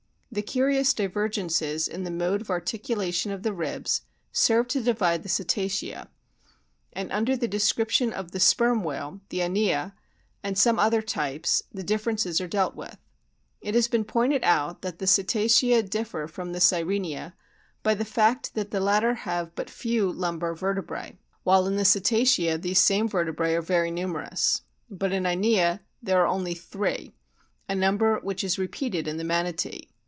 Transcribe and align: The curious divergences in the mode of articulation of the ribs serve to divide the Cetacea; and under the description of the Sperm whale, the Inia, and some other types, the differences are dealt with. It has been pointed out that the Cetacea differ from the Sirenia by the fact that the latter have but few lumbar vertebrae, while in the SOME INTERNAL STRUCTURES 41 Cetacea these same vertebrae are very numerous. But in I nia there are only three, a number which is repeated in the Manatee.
The 0.33 0.41
curious 0.41 0.93
divergences 0.93 1.89
in 1.89 2.05
the 2.05 2.09
mode 2.09 2.39
of 2.39 2.49
articulation 2.49 3.33
of 3.33 3.43
the 3.43 3.51
ribs 3.51 4.03
serve 4.31 4.69
to 4.69 4.81
divide 4.81 5.23
the 5.23 5.27
Cetacea; 5.27 6.07
and 6.93 7.11
under 7.11 7.35
the 7.35 7.49
description 7.49 8.13
of 8.13 8.31
the 8.31 8.39
Sperm 8.39 8.81
whale, 8.81 9.19
the 9.27 9.39
Inia, 9.39 9.91
and 10.41 10.57
some 10.57 10.79
other 10.79 11.01
types, 11.01 11.63
the 11.73 11.83
differences 11.83 12.39
are 12.39 12.47
dealt 12.47 12.77
with. 12.77 12.95
It 13.59 13.75
has 13.75 13.89
been 13.89 14.05
pointed 14.05 14.41
out 14.45 14.83
that 14.83 14.99
the 14.99 15.05
Cetacea 15.05 15.83
differ 15.83 16.27
from 16.27 16.53
the 16.53 16.61
Sirenia 16.61 17.33
by 17.83 17.93
the 17.93 18.05
fact 18.05 18.53
that 18.53 18.71
the 18.71 18.79
latter 18.79 19.13
have 19.15 19.53
but 19.53 19.69
few 19.69 20.09
lumbar 20.09 20.55
vertebrae, 20.55 21.17
while 21.43 21.67
in 21.67 21.75
the 21.75 21.83
SOME 21.83 21.99
INTERNAL 21.99 22.25
STRUCTURES 22.27 22.35
41 22.37 22.55
Cetacea 22.55 22.61
these 22.61 22.79
same 22.79 23.09
vertebrae 23.09 23.53
are 23.55 23.61
very 23.61 23.91
numerous. 23.91 24.61
But 24.89 25.11
in 25.11 25.25
I 25.25 25.35
nia 25.35 25.81
there 26.01 26.21
are 26.21 26.27
only 26.27 26.53
three, 26.53 27.15
a 27.67 27.75
number 27.75 28.17
which 28.21 28.45
is 28.45 28.57
repeated 28.57 29.09
in 29.09 29.17
the 29.17 29.25
Manatee. 29.25 29.89